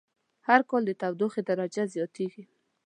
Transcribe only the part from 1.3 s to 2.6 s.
درجه زیاتیږی